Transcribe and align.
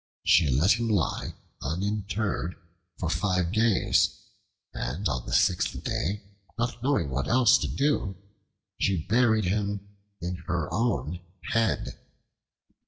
She 0.23 0.49
let 0.49 0.71
him 0.79 0.89
lie 0.89 1.35
uninterred 1.61 2.55
for 2.97 3.07
five 3.07 3.51
days, 3.51 4.09
and 4.73 5.07
on 5.07 5.27
the 5.27 5.31
sixth 5.31 5.79
day, 5.83 6.23
not 6.57 6.81
knowing 6.81 7.11
what 7.11 7.27
else 7.27 7.59
to 7.59 7.67
do, 7.67 8.15
she 8.79 9.05
buried 9.05 9.45
him 9.45 9.87
in 10.19 10.37
her 10.47 10.73
own 10.73 11.19
head. 11.51 11.99